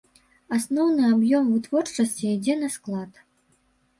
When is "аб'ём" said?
1.15-1.51